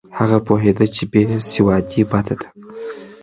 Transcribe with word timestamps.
هغه 0.17 0.37
پوهېده 0.47 0.85
چې 0.95 1.03
بې 1.11 1.21
سوادي 1.51 2.01
بده 2.11 2.35
ده. 2.41 2.47